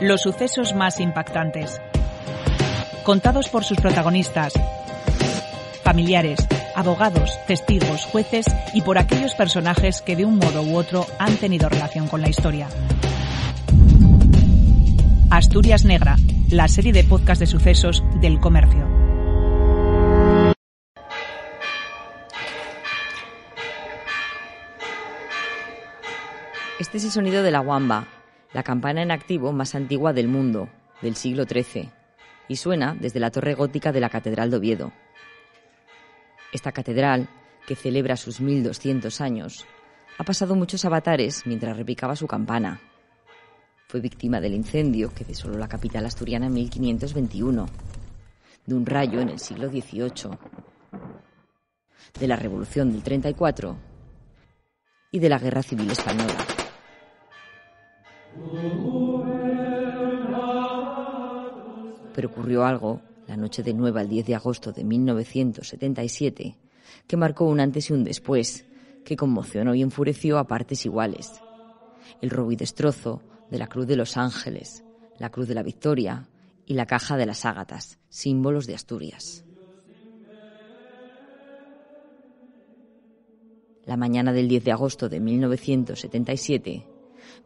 [0.00, 1.80] Los sucesos más impactantes.
[3.02, 4.52] Contados por sus protagonistas,
[5.82, 11.36] familiares, abogados, testigos, jueces y por aquellos personajes que de un modo u otro han
[11.36, 12.68] tenido relación con la historia.
[15.30, 16.16] Asturias Negra,
[16.50, 18.86] la serie de podcast de sucesos del comercio.
[26.78, 28.06] Este es el sonido de la guamba,
[28.52, 30.68] la campana en activo más antigua del mundo,
[31.02, 31.90] del siglo XIII,
[32.48, 34.92] y suena desde la torre gótica de la Catedral de Oviedo.
[36.52, 37.28] Esta catedral,
[37.66, 39.66] que celebra sus 1200 años,
[40.18, 42.80] ha pasado muchos avatares mientras repicaba su campana.
[43.88, 47.66] Fue víctima del incendio que desoló la capital asturiana en 1521,
[48.64, 50.38] de un rayo en el siglo XVIII,
[52.18, 53.76] de la Revolución del 34
[55.10, 56.65] y de la Guerra Civil Española.
[62.14, 66.56] Pero ocurrió algo la noche de 9 al 10 de agosto de 1977
[67.06, 68.66] que marcó un antes y un después,
[69.04, 71.40] que conmocionó y enfureció a partes iguales.
[72.20, 74.84] El robo y destrozo de la Cruz de los Ángeles,
[75.18, 76.28] la Cruz de la Victoria
[76.66, 79.44] y la Caja de las Ágatas, símbolos de Asturias.
[83.84, 86.86] La mañana del 10 de agosto de 1977,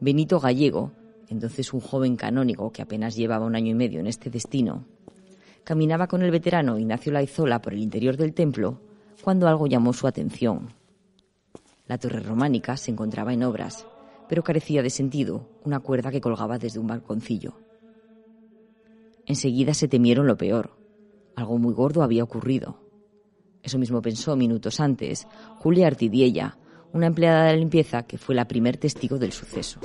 [0.01, 0.93] Benito Gallego,
[1.29, 4.85] entonces un joven canónigo que apenas llevaba un año y medio en este destino,
[5.65, 8.81] caminaba con el veterano Ignacio Laizola por el interior del templo
[9.23, 10.69] cuando algo llamó su atención.
[11.87, 13.87] La torre románica se encontraba en obras,
[14.29, 17.55] pero carecía de sentido una cuerda que colgaba desde un balconcillo.
[19.27, 20.71] Enseguida se temieron lo peor.
[21.37, 22.81] Algo muy gordo había ocurrido.
[23.63, 25.27] Eso mismo pensó minutos antes
[25.59, 26.59] Julia Artidiella,
[26.93, 29.81] una empleada de la limpieza que fue la primer testigo del suceso.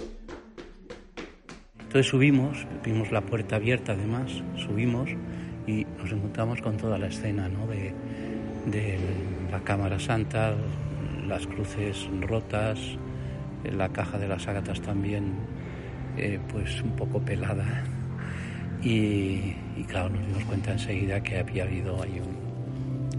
[1.79, 5.09] Entonces subimos, vimos la puerta abierta además, subimos
[5.65, 7.67] y nos encontramos con toda la escena ¿no?
[7.67, 7.93] de,
[8.65, 8.99] de
[9.51, 10.55] la Cámara Santa,
[11.27, 12.79] las cruces rotas,
[13.71, 15.33] la caja de las ágatas también
[16.17, 17.83] eh, pues un poco pelada
[18.81, 19.53] y,
[19.87, 22.21] claro nos dimos cuenta enseguida que había habido ahí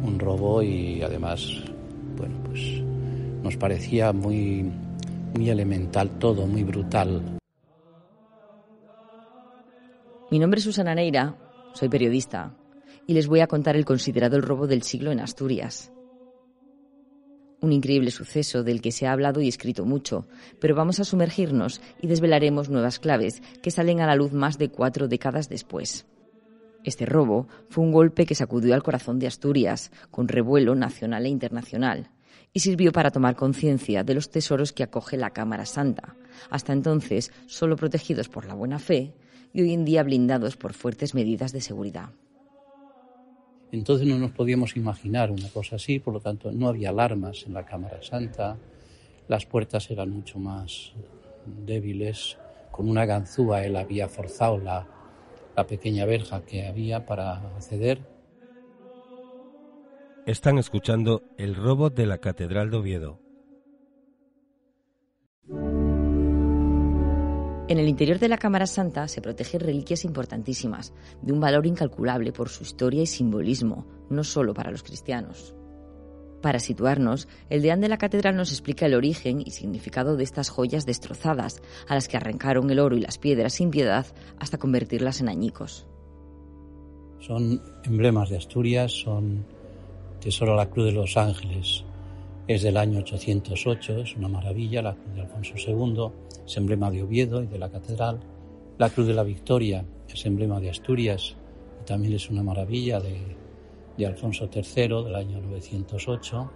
[0.02, 1.62] un robo y además
[2.16, 2.82] bueno pues
[3.46, 4.68] nos parecía muy,
[5.36, 7.38] muy elemental todo, muy brutal.
[10.32, 11.36] Mi nombre es Susana Neira,
[11.72, 12.56] soy periodista
[13.06, 15.92] y les voy a contar el considerado el robo del siglo en Asturias.
[17.60, 20.26] Un increíble suceso del que se ha hablado y escrito mucho,
[20.60, 24.70] pero vamos a sumergirnos y desvelaremos nuevas claves que salen a la luz más de
[24.70, 26.04] cuatro décadas después.
[26.82, 31.28] Este robo fue un golpe que sacudió al corazón de Asturias, con revuelo nacional e
[31.28, 32.10] internacional
[32.52, 36.16] y sirvió para tomar conciencia de los tesoros que acoge la Cámara Santa,
[36.50, 39.12] hasta entonces solo protegidos por la buena fe
[39.52, 42.10] y hoy en día blindados por fuertes medidas de seguridad.
[43.72, 47.54] Entonces no nos podíamos imaginar una cosa así, por lo tanto no había alarmas en
[47.54, 48.56] la Cámara Santa,
[49.28, 50.92] las puertas eran mucho más
[51.64, 52.38] débiles,
[52.70, 54.86] con una ganzúa él había forzado la,
[55.56, 58.15] la pequeña verja que había para acceder
[60.26, 63.20] están escuchando El robo de la Catedral de Oviedo.
[67.68, 70.92] En el interior de la Cámara Santa se protegen reliquias importantísimas,
[71.22, 75.54] de un valor incalculable por su historia y simbolismo, no solo para los cristianos.
[76.42, 80.50] Para situarnos, el deán de la catedral nos explica el origen y significado de estas
[80.50, 84.06] joyas destrozadas, a las que arrancaron el oro y las piedras sin piedad
[84.40, 85.86] hasta convertirlas en añicos.
[87.20, 89.55] Son emblemas de Asturias, son
[90.20, 91.84] Tesoro la Cruz de los Ángeles
[92.48, 96.10] es del año 808, es una maravilla, la Cruz de Alfonso II
[96.46, 98.20] es emblema de Oviedo y de la Catedral,
[98.78, 101.34] la Cruz de la Victoria es emblema de Asturias
[101.82, 103.36] y también es una maravilla de,
[104.06, 106.50] Alfonso III del año 908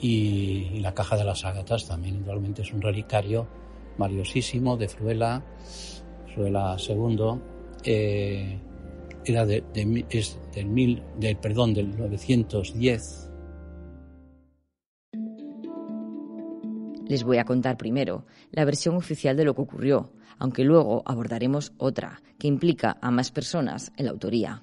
[0.00, 3.46] y, la Caja de las Ágatas también igualmente es un relicario
[3.98, 5.42] valiosísimo de Fruela,
[6.34, 7.40] Fruela II.
[7.84, 8.58] Eh,
[9.24, 9.64] era de,
[10.10, 13.30] es del, mil, del, perdón, del 910.
[17.06, 21.72] Les voy a contar primero la versión oficial de lo que ocurrió, aunque luego abordaremos
[21.76, 24.62] otra, que implica a más personas en la autoría.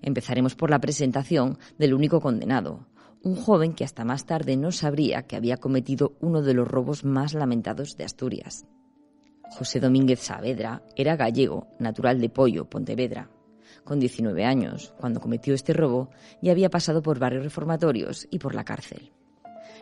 [0.00, 2.86] Empezaremos por la presentación del único condenado,
[3.22, 7.04] un joven que hasta más tarde no sabría que había cometido uno de los robos
[7.04, 8.66] más lamentados de Asturias.
[9.50, 13.30] José Domínguez Saavedra era gallego, natural de Pollo, Pontevedra.
[13.84, 18.54] Con 19 años, cuando cometió este robo, ya había pasado por varios reformatorios y por
[18.54, 19.12] la cárcel.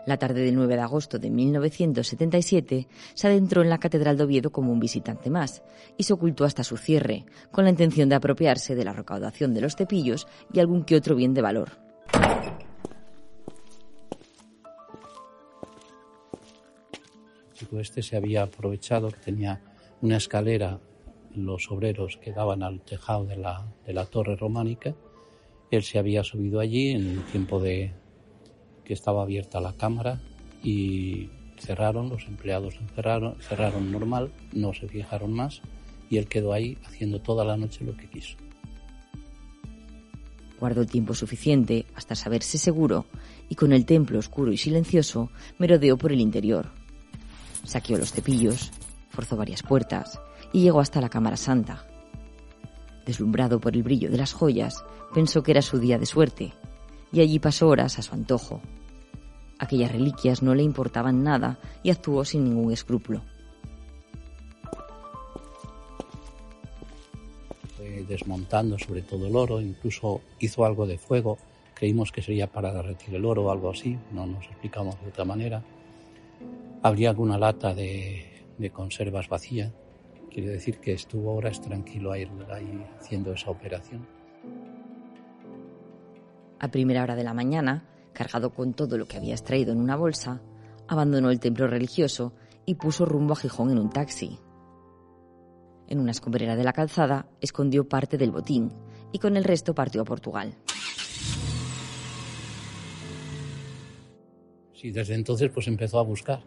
[0.06, 4.50] La tarde del 9 de agosto de 1977 se adentró en la Catedral de Oviedo
[4.50, 5.62] como un visitante más
[5.98, 9.60] y se ocultó hasta su cierre, con la intención de apropiarse de la recaudación de
[9.60, 11.70] los cepillos y algún que otro bien de valor.
[17.72, 19.60] Este se había aprovechado que tenía
[20.00, 20.80] una escalera
[21.34, 24.94] los obreros que daban al tejado de la, de la torre románica.
[25.70, 27.92] Él se había subido allí en el tiempo de,
[28.84, 30.20] que estaba abierta la cámara
[30.62, 35.62] y cerraron, los empleados cerraron, cerraron normal, no se fijaron más
[36.08, 38.36] y él quedó ahí haciendo toda la noche lo que quiso.
[40.58, 43.06] Guardó el tiempo suficiente hasta saberse seguro
[43.48, 46.70] y con el templo oscuro y silencioso merodeó por el interior.
[47.64, 48.72] Saqueó los cepillos,
[49.10, 50.20] forzó varias puertas
[50.52, 51.86] y llegó hasta la Cámara Santa.
[53.06, 56.52] Deslumbrado por el brillo de las joyas, pensó que era su día de suerte
[57.12, 58.60] y allí pasó horas a su antojo,
[59.60, 63.20] Aquellas reliquias no le importaban nada y actuó sin ningún escrúpulo.
[68.08, 71.36] Desmontando sobre todo el oro, incluso hizo algo de fuego.
[71.74, 75.26] Creímos que sería para derretir el oro o algo así, no nos explicamos de otra
[75.26, 75.62] manera.
[76.82, 79.70] Habría alguna lata de, conservas vacía,
[80.30, 82.26] quiere decir que estuvo horas tranquilo ahí
[82.98, 84.06] haciendo esa operación.
[86.58, 89.96] A primera hora de la mañana, cargado con todo lo que había extraído en una
[89.96, 90.40] bolsa,
[90.88, 92.32] abandonó el templo religioso
[92.64, 94.38] y puso rumbo a Gijón en un taxi.
[95.88, 98.70] En una escombrera de la calzada escondió parte del botín
[99.12, 100.54] y con el resto partió a Portugal.
[104.74, 106.40] Sí, desde entonces pues empezó a buscar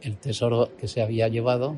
[0.00, 1.76] el tesoro que se había llevado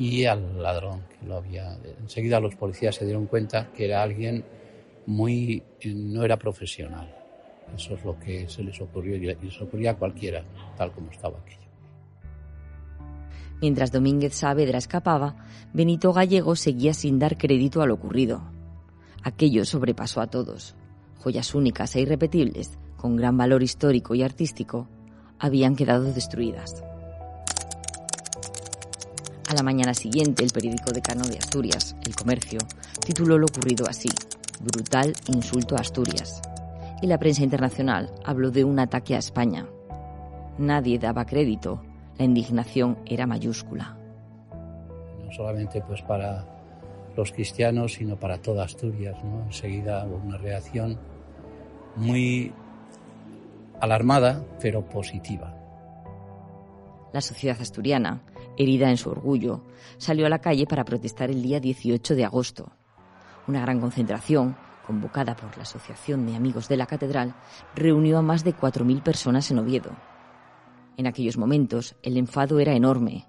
[0.00, 1.78] y al ladrón que lo había.
[2.00, 4.44] Enseguida los policías se dieron cuenta que era alguien
[5.06, 7.20] muy no era profesional
[7.76, 10.44] eso es lo que se les ocurrió y les ocurría a cualquiera,
[10.76, 11.58] tal como estaba aquello.
[13.60, 15.36] Mientras Domínguez Saavedra escapaba,
[15.72, 18.42] Benito Gallego seguía sin dar crédito a lo ocurrido.
[19.22, 20.74] Aquello sobrepasó a todos.
[21.18, 24.88] Joyas únicas e irrepetibles, con gran valor histórico y artístico,
[25.38, 26.82] habían quedado destruidas.
[29.50, 32.60] A la mañana siguiente, el periódico decano de Asturias, El Comercio,
[33.04, 34.08] tituló lo ocurrido así:
[34.60, 36.40] Brutal insulto a Asturias
[37.02, 39.66] y la prensa internacional habló de un ataque a España.
[40.56, 41.82] Nadie daba crédito,
[42.16, 43.96] la indignación era mayúscula.
[45.24, 46.46] No solamente pues para
[47.16, 49.16] los cristianos, sino para toda Asturias.
[49.24, 49.46] ¿no?
[49.46, 50.96] Enseguida hubo una reacción
[51.96, 52.52] muy
[53.80, 55.59] alarmada, pero positiva.
[57.12, 58.22] La sociedad asturiana,
[58.56, 59.64] herida en su orgullo,
[59.98, 62.72] salió a la calle para protestar el día 18 de agosto.
[63.46, 64.56] Una gran concentración
[64.90, 67.36] convocada por la Asociación de Amigos de la Catedral,
[67.76, 69.92] reunió a más de 4.000 personas en Oviedo.
[70.96, 73.28] En aquellos momentos el enfado era enorme.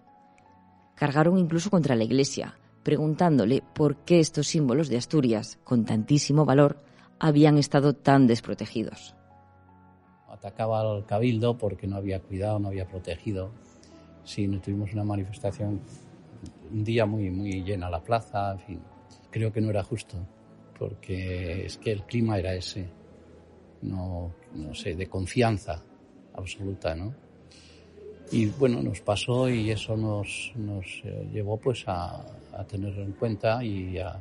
[0.96, 6.84] Cargaron incluso contra la Iglesia, preguntándole por qué estos símbolos de Asturias, con tantísimo valor,
[7.20, 9.14] habían estado tan desprotegidos.
[10.30, 13.52] Atacaba al cabildo porque no había cuidado, no había protegido.
[14.32, 15.82] Sí, tuvimos una manifestación
[16.72, 18.80] un día muy, muy llena la plaza, en fin,
[19.30, 20.16] creo que no era justo
[20.80, 22.88] porque es que el clima era ese,
[23.82, 25.84] no, no sé, de confianza
[26.34, 27.14] absoluta, ¿no?
[28.32, 32.24] Y bueno, nos pasó y eso nos, nos eh, llevó pues a,
[32.54, 34.18] a tenerlo en cuenta y a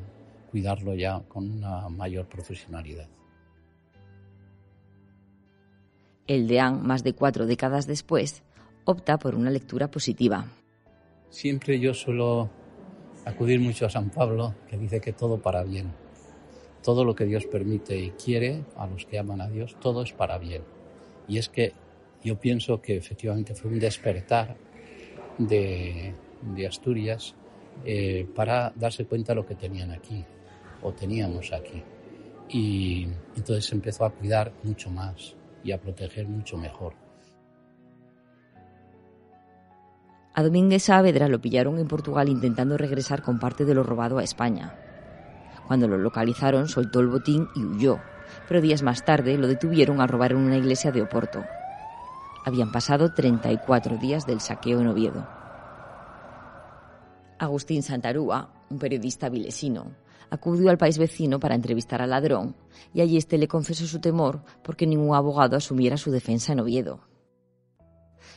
[0.50, 3.08] cuidarlo ya con una mayor profesionalidad.
[6.26, 8.42] El DEAN, más de cuatro décadas después,
[8.90, 10.46] opta por una lectura positiva.
[11.30, 12.50] Siempre yo suelo
[13.24, 15.92] acudir mucho a San Pablo, que dice que todo para bien
[16.82, 20.12] todo lo que Dios permite y quiere a los que aman a Dios, todo es
[20.12, 20.62] para bien.
[21.28, 21.72] Y es que
[22.24, 24.56] yo pienso que efectivamente fue un despertar
[25.38, 26.14] de,
[26.66, 27.34] Asturias
[27.84, 30.24] eh, para darse cuenta de lo que tenían aquí
[30.82, 31.82] o teníamos aquí.
[32.48, 33.06] Y
[33.36, 36.94] entonces se empezó a cuidar mucho más y a proteger mucho mejor.
[40.32, 44.22] A Domínguez Saavedra lo pillaron en Portugal intentando regresar con parte de lo robado a
[44.22, 44.74] España.
[45.66, 48.00] Cuando lo localizaron, soltó el botín y huyó,
[48.48, 51.44] pero días más tarde lo detuvieron a robar en una iglesia de Oporto.
[52.44, 55.28] Habían pasado 34 días del saqueo en Oviedo.
[57.38, 59.92] Agustín Santarúa, un periodista vilesino,
[60.30, 62.54] acudió al país vecino para entrevistar al ladrón
[62.94, 67.00] y allí este le confesó su temor porque ningún abogado asumiera su defensa en Oviedo.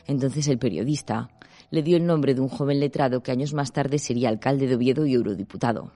[0.06, 1.30] Entonces el periodista
[1.74, 4.76] le dio el nombre de un joven letrado que años más tarde sería alcalde de
[4.76, 5.92] Oviedo y eurodiputado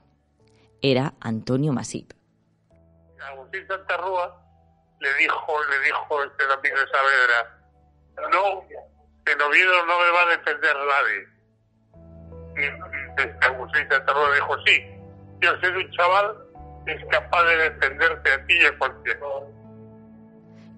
[0.82, 2.12] era Antonio Masip.
[3.32, 4.42] Agustín Santarrúa
[5.00, 8.62] le dijo, le dijo este Ramírez Saavedra, no,
[9.26, 11.28] en Oviedo no me va a defender nadie.
[12.56, 14.82] Y, Agustín Santarro dijo, sí,
[15.40, 16.36] yo soy un chaval
[16.86, 19.20] que es capaz de defenderte a ti y a cualquiera.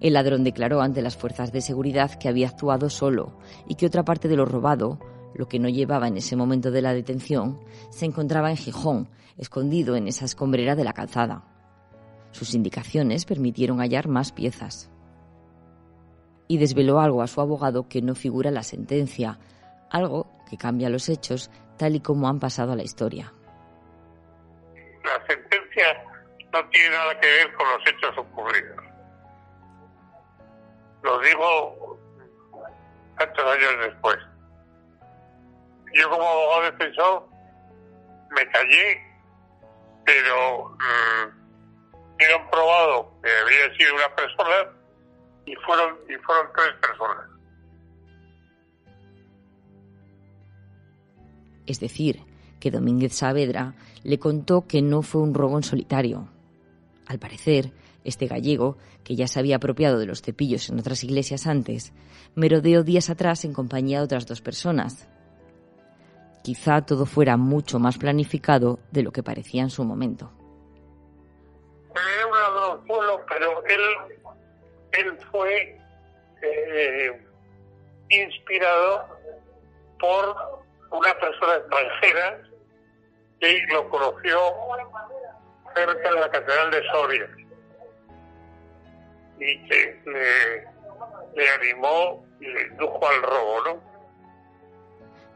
[0.01, 4.03] El ladrón declaró ante las fuerzas de seguridad que había actuado solo y que otra
[4.03, 4.99] parte de lo robado,
[5.35, 7.59] lo que no llevaba en ese momento de la detención,
[7.91, 11.45] se encontraba en Gijón, escondido en esa escombrera de la calzada.
[12.31, 14.89] Sus indicaciones permitieron hallar más piezas.
[16.47, 19.39] Y desveló algo a su abogado que no figura en la sentencia,
[19.91, 23.31] algo que cambia los hechos tal y como han pasado a la historia.
[25.03, 25.85] La sentencia
[26.51, 28.90] no tiene nada que ver con los hechos ocurridos.
[31.03, 31.99] Lo digo
[33.17, 34.17] tantos años después.
[35.93, 37.27] Yo como abogado defensor
[38.31, 39.01] me callé,
[40.05, 44.71] pero mm, dieron probado que había sido una persona
[45.45, 47.31] y fueron y fueron tres personas.
[51.65, 52.23] Es decir,
[52.59, 56.27] que Domínguez Saavedra le contó que no fue un robo en solitario.
[57.07, 57.71] Al parecer,
[58.03, 61.93] este gallego, que ya se había apropiado de los cepillos en otras iglesias antes,
[62.35, 65.07] merodeó días atrás en compañía de otras dos personas.
[66.43, 70.31] Quizá todo fuera mucho más planificado de lo que parecía en su momento.
[73.27, 73.81] Pero él,
[74.93, 75.77] él fue
[76.41, 77.21] eh,
[78.09, 79.05] inspirado
[79.99, 80.35] por
[80.91, 82.41] una persona extranjera
[83.39, 84.39] que lo conoció
[85.75, 87.40] cerca de la Catedral de Soria
[89.41, 90.63] y que le,
[91.35, 93.91] le animó y le indujo al robo, ¿no?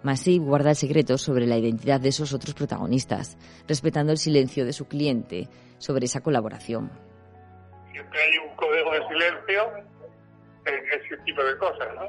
[0.04, 4.74] Masip guarda el secreto sobre la identidad de esos otros protagonistas, respetando el silencio de
[4.74, 6.92] su cliente sobre esa colaboración.
[7.92, 9.64] Siempre hay un código de silencio
[10.66, 12.08] en ese tipo de cosas, ¿no?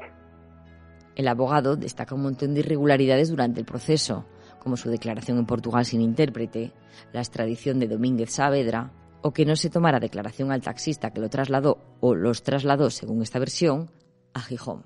[1.15, 4.27] El abogado destaca un montón de irregularidades durante el proceso,
[4.59, 6.73] como su declaración en Portugal sin intérprete,
[7.13, 8.91] la extradición de Domínguez Saavedra,
[9.27, 13.21] o que no se tomara declaración al taxista que lo trasladó o los trasladó, según
[13.21, 13.91] esta versión,
[14.33, 14.85] a Gijón.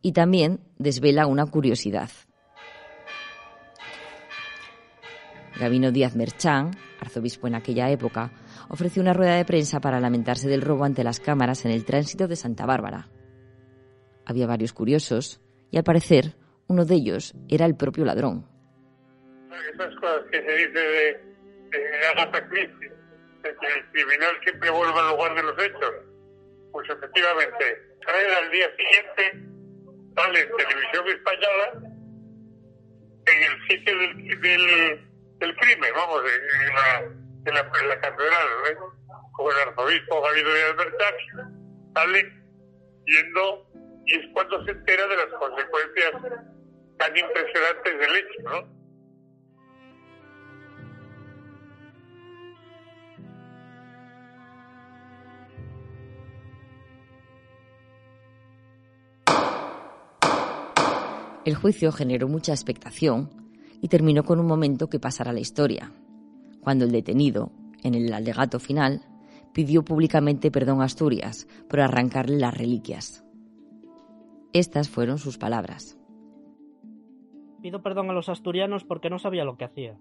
[0.00, 2.08] Y también desvela una curiosidad.
[5.58, 6.70] Gabino Díaz Merchán,
[7.00, 8.30] arzobispo en aquella época,
[8.68, 12.28] ofreció una rueda de prensa para lamentarse del robo ante las cámaras en el tránsito
[12.28, 13.08] de Santa Bárbara.
[14.24, 15.40] Había varios curiosos
[15.72, 16.36] y al parecer
[16.68, 18.46] uno de ellos era el propio ladrón.
[19.74, 21.30] Esas cosas que se dice de,
[23.42, 25.94] de que el criminal siempre vuelve al lugar de los hechos.
[26.72, 29.32] Pues efectivamente, sale al día siguiente,
[30.14, 31.72] sale en televisión española,
[33.26, 38.76] en el sitio del, del, del crimen, vamos, en, la, en, la, catedral, ¿eh?
[39.32, 41.14] con el arzobispo Javier Díaz Bertach,
[41.94, 42.32] sale
[43.06, 43.66] yendo
[44.06, 46.12] y es cuando se entera de las consecuencias
[46.98, 48.79] tan impresionantes del hecho, ¿no?
[61.44, 63.30] El juicio generó mucha expectación
[63.80, 65.90] y terminó con un momento que pasará a la historia,
[66.60, 67.50] cuando el detenido,
[67.82, 69.00] en el alegato final,
[69.54, 73.24] pidió públicamente perdón a Asturias por arrancarle las reliquias.
[74.52, 75.98] Estas fueron sus palabras.
[77.62, 79.96] Pido perdón a los asturianos porque no sabía lo que hacía.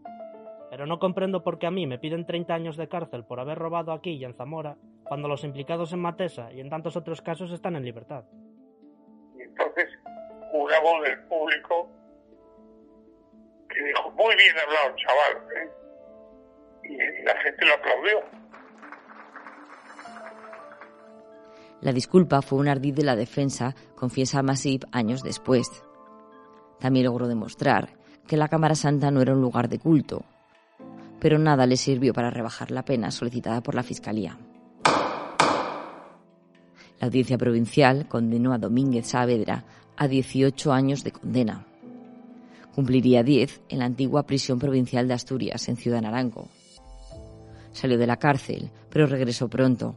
[0.69, 3.57] Pero no comprendo por qué a mí me piden 30 años de cárcel por haber
[3.57, 7.51] robado aquí y en Zamora, cuando los implicados en Matesa y en tantos otros casos
[7.51, 8.25] están en libertad.
[9.37, 9.89] Y entonces
[10.51, 11.89] una voz del público
[13.69, 15.47] que dijo, muy bien hablado, chaval.
[15.55, 15.69] ¿eh?
[16.83, 18.39] Y la gente lo aplaudió.
[21.81, 25.83] La disculpa fue un ardid de la defensa, confiesa Masip años después.
[26.79, 27.89] También logró demostrar
[28.27, 30.25] que la Cámara Santa no era un lugar de culto,
[31.19, 34.37] pero nada le sirvió para rebajar la pena solicitada por la Fiscalía.
[36.99, 39.63] La audiencia provincial condenó a Domínguez Saavedra
[39.99, 41.67] a 18 años de condena.
[42.73, 46.47] Cumpliría 10 en la antigua prisión provincial de Asturias, en Ciudad Naranco.
[47.73, 49.95] Salió de la cárcel, pero regresó pronto.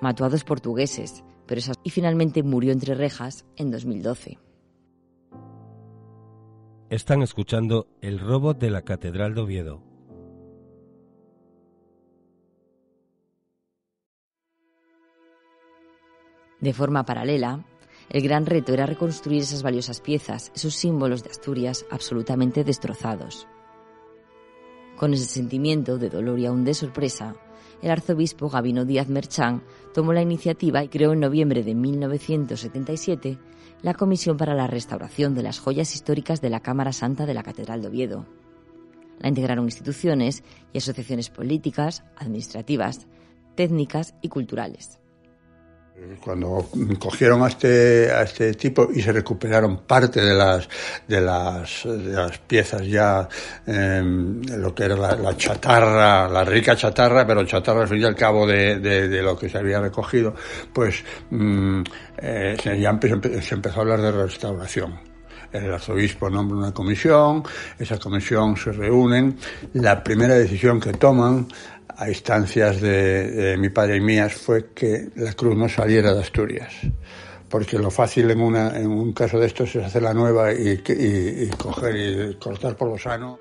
[0.00, 1.76] Mató a dos portugueses, pero esas...
[1.84, 4.38] y finalmente murió entre rejas en 2012.
[6.88, 9.82] Están escuchando El robo de la Catedral de Oviedo.
[16.60, 17.66] De forma paralela,
[18.12, 23.48] el gran reto era reconstruir esas valiosas piezas, esos símbolos de Asturias absolutamente destrozados.
[24.96, 27.34] Con ese sentimiento de dolor y aún de sorpresa,
[27.80, 29.62] el arzobispo Gabino Díaz Merchán
[29.94, 33.38] tomó la iniciativa y creó en noviembre de 1977
[33.80, 37.42] la Comisión para la Restauración de las Joyas Históricas de la Cámara Santa de la
[37.42, 38.26] Catedral de Oviedo.
[39.20, 43.06] La integraron instituciones y asociaciones políticas, administrativas,
[43.54, 45.01] técnicas y culturales.
[46.20, 46.68] Cuando
[46.98, 50.68] cogieron a este, a este tipo y se recuperaron parte de las,
[51.06, 53.28] de las, de las piezas ya,
[53.66, 59.22] em, lo que era la, chatarra, la rica chatarra, pero chatarra y al cabo de,
[59.22, 60.34] lo que se había recogido,
[60.72, 61.82] pues mm,
[62.18, 62.98] eh, ya
[63.42, 65.12] se empezó a hablar de restauración.
[65.52, 67.42] El arzobispo nombra una comisión,
[67.78, 69.36] esa comisión se reúnen,
[69.74, 71.46] la primera decisión que toman
[71.96, 76.74] a instancias de, mi padre y mías fue que la cruz no saliera de Asturias.
[77.48, 80.82] Porque lo fácil en, una, en un caso de estos es hacer la nueva y,
[80.86, 83.38] y, coger y cortar por lo sano.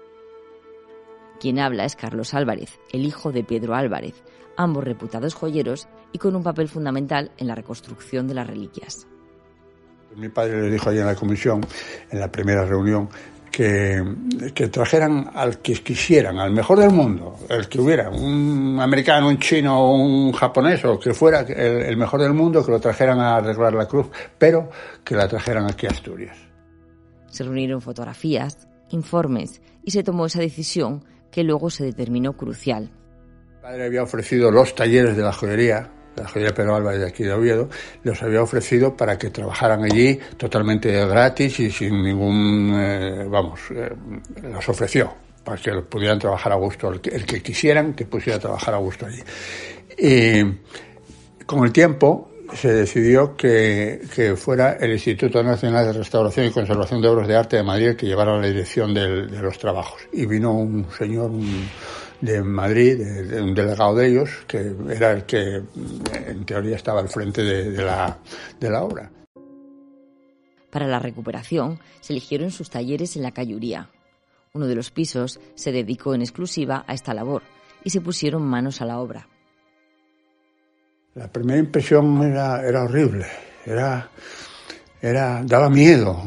[1.40, 4.22] Quien habla es Carlos Álvarez, el hijo de Pedro Álvarez,
[4.58, 9.08] ambos reputados joyeros y con un papel fundamental en la reconstrucción de las reliquias.
[10.16, 11.66] Mi padre le dijo allí en la comisión,
[12.10, 13.10] en la primera reunión,
[13.52, 14.04] que,
[14.56, 19.38] que, trajeran al que quisieran, al mejor del mundo, el que hubiera, un americano, un
[19.38, 23.74] chino, un japonés, o que fuera el, mejor del mundo, que lo trajeran a arreglar
[23.74, 24.70] la cruz, pero
[25.04, 26.38] que la trajeran aquí a Asturias.
[27.28, 32.90] Se reunieron fotografías, informes, y se tomó esa decisión que luego se determinó crucial.
[33.48, 37.24] Mi padre había ofrecido los talleres de la joyería la joyería Pedro Álvarez de aquí
[37.24, 37.70] de Oviedo,
[38.04, 43.94] los había ofrecido para que trabajaran allí totalmente gratis y sin ningún, eh, vamos, eh,
[44.44, 45.14] los ofreció
[45.44, 49.08] para que pudieran trabajar a gusto, el que, quisieran que pusiera a trabajar a gusto
[49.08, 49.22] allí.
[49.98, 50.44] Y
[51.46, 57.02] con el tiempo se decidió que, que, fuera el Instituto Nacional de Restauración y Conservación
[57.02, 60.02] de Obras de Arte de Madrid que llevara la dirección de los trabajos.
[60.12, 61.68] Y vino un señor, un,
[62.22, 65.62] de Madrid, de, un delegado de ellos, que era el que
[66.28, 68.18] en teoría estaba al frente de, la,
[68.60, 69.12] de la obra.
[70.70, 73.90] Para la recuperación se eligieron sus talleres en la Cayuría.
[74.54, 77.42] Uno de los pisos se dedicó en exclusiva a esta labor
[77.84, 79.28] y se pusieron manos a la obra.
[81.16, 83.26] La primera impresión era, era horrible,
[83.66, 84.10] era,
[85.02, 86.18] era, daba miedo,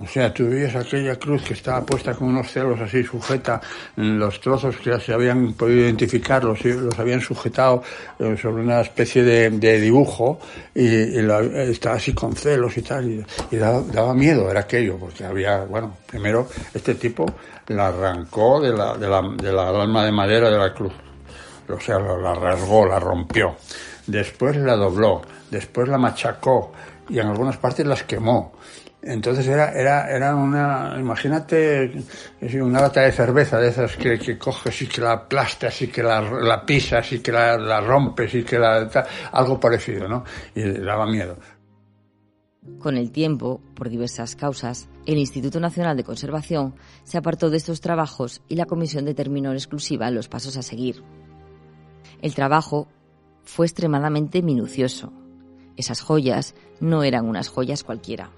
[0.00, 3.60] o sea, tú veías aquella cruz que estaba puesta con unos celos así sujeta,
[3.96, 7.82] los trozos que ya se habían podido identificar, los, los habían sujetado
[8.18, 10.38] eh, sobre una especie de, dibujo
[10.72, 15.96] y, estaba así con celos y tal, y, daba, miedo, era aquello, porque había, bueno,
[16.06, 17.26] primero este tipo
[17.66, 20.92] la arrancó de la, de la, de la alma de madera de la cruz,
[21.68, 23.56] o sea, la rasgó, la rompió,
[24.06, 26.72] después la dobló, después la machacó
[27.08, 28.52] y en algunas partes las quemó
[29.08, 32.04] entonces era, era, era una, imagínate,
[32.60, 36.02] una lata de cerveza de esas que, que coges y que la aplastas y que
[36.02, 38.90] la, la pisas y que la, la, rompes y que la,
[39.32, 40.24] algo parecido, ¿no?
[40.54, 41.38] Y daba miedo.
[42.78, 47.80] Con el tiempo, por diversas causas, el Instituto Nacional de Conservación se apartó de estos
[47.80, 51.02] trabajos y la comisión determinó en exclusiva los pasos a seguir.
[52.20, 52.88] El trabajo
[53.42, 55.14] fue extremadamente minucioso.
[55.78, 58.30] Esas joyas no eran unas joyas cualquiera.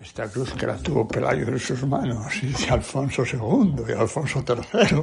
[0.00, 5.02] Esta cruz que la tuvo Pelayo en sus manos, y Alfonso II y Alfonso III,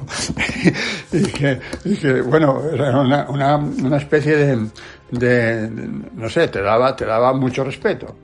[1.83, 4.69] y, que, bueno, era una, una, una especie de,
[5.11, 5.69] de,
[6.13, 8.15] no sé, te daba, te daba mucho respeto.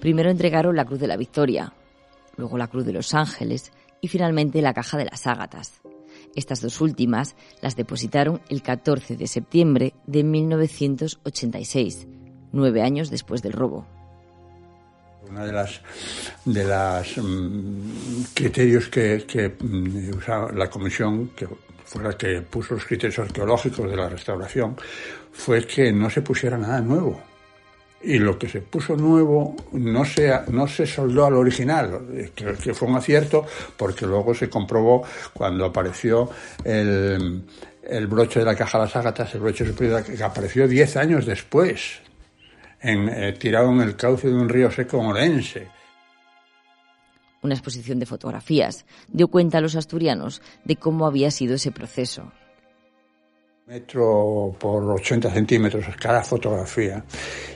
[0.00, 1.72] Primero entregaron la Cruz de la Victoria,
[2.36, 5.80] luego la Cruz de los Ángeles y finalmente la Caja de las Ágatas.
[6.34, 12.06] Estas dos últimas las depositaron el 14 de septiembre de 1986,
[12.52, 13.86] nueve años después del robo.
[15.28, 15.80] Una de las
[16.44, 21.48] de las mm, criterios que, mm, usaba la comisión, que
[21.84, 24.76] fue la que puso los criterios arqueológicos de la restauración,
[25.32, 27.20] fue que no se pusiera nada nuevo.
[28.02, 32.72] Y lo que se puso nuevo no se, no se soldó al original, que, que
[32.72, 33.44] fue un acierto,
[33.76, 35.02] porque luego se comprobó
[35.34, 36.30] cuando apareció
[36.64, 37.44] el,
[37.82, 41.26] el broche de la caja de las ágatas, el broche superior, que apareció 10 años
[41.26, 42.00] después,
[42.80, 45.68] en, eh, tirado en el cauce de un río seco orense.
[47.42, 52.32] Una exposición de fotografías dio cuenta a los asturianos de cómo había sido ese proceso.
[53.70, 57.04] Metro por 80 centímetros cada fotografía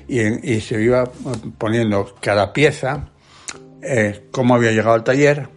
[0.07, 1.11] y, se iba
[1.59, 3.09] poniendo cada pieza,
[3.83, 5.49] eh, cómo había llegado al taller,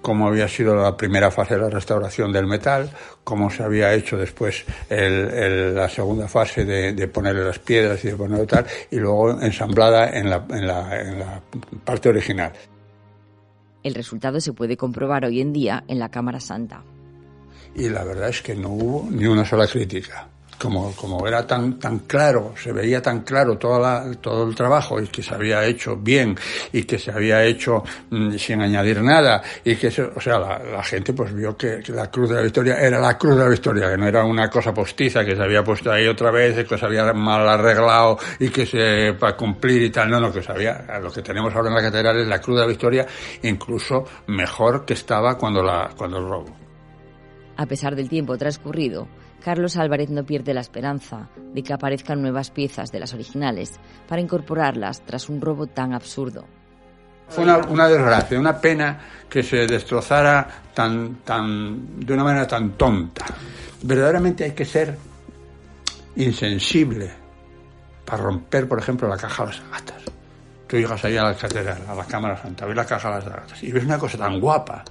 [0.00, 2.92] cómo había sido la primera fase de la restauración del metal,
[3.24, 8.14] cómo se había hecho después el- la segunda fase de, ponerle las piedras y de
[8.16, 11.42] ponerlo tal, y luego ensamblada en la, en la- en la
[11.84, 12.52] parte original.
[13.82, 16.84] El resultado se puede comprobar hoy en día en la Cámara Santa.
[17.78, 20.26] Y la verdad es que no hubo ni una sola crítica.
[20.60, 25.00] Como, como era tan, tan claro, se veía tan claro toda la- todo el trabajo
[25.00, 26.36] y que se había hecho bien
[26.72, 30.58] y que se había hecho mm, sin añadir nada y que, se- o sea, la,
[30.58, 33.48] la gente pues vio que, la Cruz de la Victoria era la Cruz de la
[33.50, 36.76] Victoria, que no era una cosa postiza que se había puesto ahí otra vez, que
[36.76, 40.50] se había mal arreglado y que se, para cumplir y tal, no, no, que se
[40.50, 43.06] había, lo que tenemos ahora en la catedral es la Cruz de la Victoria,
[43.44, 46.67] incluso mejor que estaba cuando la, cuando el robo.
[47.58, 49.08] A pesar del tiempo transcurrido,
[49.44, 54.22] Carlos Álvarez no pierde la esperanza de que aparezcan nuevas piezas de las originales para
[54.22, 56.46] incorporarlas tras un robo tan absurdo.
[57.26, 62.74] Fue una, una desgracia, una pena que se destrozara tan, tan, de una manera tan
[62.74, 63.26] tonta.
[63.82, 64.96] Verdaderamente hay que ser
[66.14, 67.10] insensible
[68.04, 70.02] para romper, por ejemplo, la caja de las agatas.
[70.68, 73.26] Tú llegas ahí a la catedral, a la Cámara Santa, ves la caja de las
[73.26, 74.84] agatas y ves una cosa tan guapa,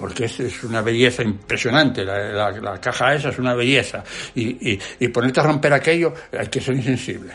[0.00, 4.02] porque es, es una belleza impresionante, la, caja esa es una belleza,
[4.34, 7.34] y, y, y ponerte a romper aquello hay que ser insensible.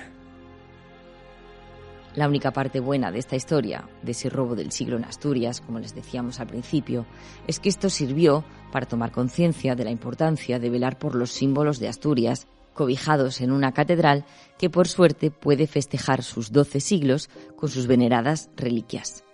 [2.16, 5.78] La única parte buena de esta historia, de ese robo del siglo en Asturias, como
[5.78, 7.06] les decíamos al principio,
[7.46, 11.78] es que esto sirvió para tomar conciencia de la importancia de velar por los símbolos
[11.80, 14.26] de Asturias, cobijados en una catedral
[14.58, 19.25] que por suerte puede festejar sus doce siglos con sus veneradas reliquias.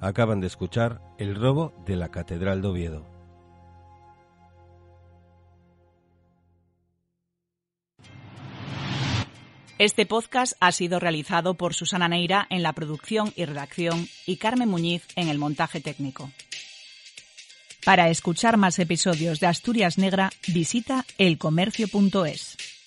[0.00, 3.06] Acaban de escuchar El robo de la Catedral de Oviedo.
[9.78, 14.68] Este podcast ha sido realizado por Susana Neira en la producción y redacción y Carmen
[14.68, 16.30] Muñiz en el montaje técnico.
[17.84, 22.79] Para escuchar más episodios de Asturias Negra, visita elcomercio.es.